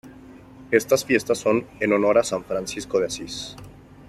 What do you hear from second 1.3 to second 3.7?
son en honor a San Francisco de Asís